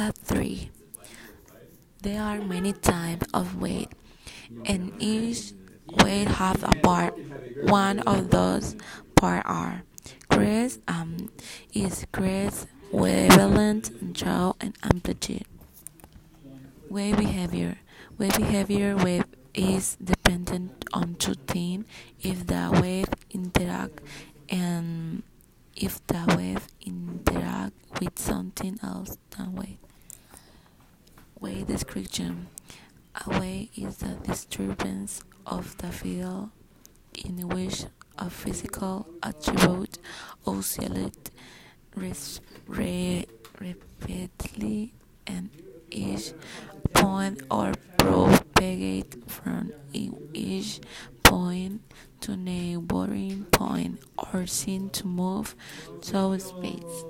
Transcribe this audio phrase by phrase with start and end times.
[0.00, 0.70] Cat 3.
[2.00, 3.92] There are many types of weight,
[4.64, 5.52] and each
[6.02, 7.12] weight has a part.
[7.64, 8.76] One of those
[9.14, 9.82] parts are
[10.30, 11.28] grace um,
[11.74, 15.44] is grace, wavelength, jaw, and amplitude.
[16.88, 17.76] Wave behavior.
[18.16, 21.84] Wave behavior wave is dependent on two things
[22.22, 24.00] if the wave interact
[24.48, 25.24] and
[25.76, 29.89] if the wave interact with something else than wave.
[31.40, 32.48] Wave description.
[33.26, 36.50] A wave is a disturbance of the field
[37.14, 37.84] in which
[38.18, 39.98] a physical attribute
[40.46, 41.30] oscillates
[41.96, 43.26] re-
[43.58, 44.92] repeatedly
[45.26, 45.48] and
[45.90, 46.32] each
[46.92, 50.80] point or propagate from each
[51.22, 51.80] point
[52.20, 53.98] to neighboring point
[54.32, 55.56] or seem to move
[56.02, 57.04] through space.